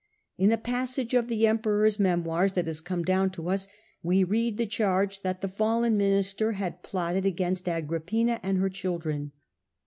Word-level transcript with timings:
In 0.35 0.51
a 0.51 0.57
passage 0.57 1.13
of 1.13 1.27
the 1.27 1.45
Emperor's 1.45 1.99
memoirs 1.99 2.53
that 2.53 2.65
has 2.65 2.81
come 2.81 3.03
down 3.03 3.29
to 3.33 3.49
us 3.49 3.67
we 4.01 4.23
read 4.23 4.57
the 4.57 4.65
charge 4.65 5.21
that 5.21 5.41
the 5.41 5.47
fallen 5.47 5.95
minister 5.95 6.53
had 6.53 6.81
plotted 6.81 7.23
against 7.27 7.67
Agrippina 7.67 8.39
and 8.41 8.57
her 8.57 8.69
children. 8.71 9.31